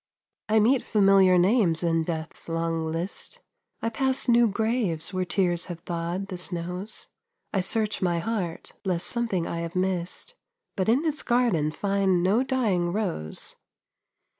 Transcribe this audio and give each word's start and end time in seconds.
I 0.49 0.59
meet 0.59 0.81
familiar 0.81 1.37
names 1.37 1.83
in 1.83 2.03
Death's 2.05 2.49
long 2.49 2.91
list, 2.91 3.39
I 3.83 3.89
pass 3.89 4.27
new 4.27 4.47
graves 4.47 5.13
where 5.13 5.25
tears 5.25 5.65
have 5.65 5.81
thawed 5.81 6.29
the 6.29 6.39
snows, 6.39 7.07
I 7.53 7.59
search 7.59 8.01
my 8.01 8.17
heart 8.17 8.71
lest 8.83 9.05
something 9.05 9.45
I 9.45 9.59
have 9.59 9.75
missed, 9.75 10.33
But 10.75 10.89
in 10.89 11.05
its 11.05 11.21
garden 11.21 11.69
find 11.69 12.23
no 12.23 12.41
dying 12.41 12.91
rose. 12.91 13.57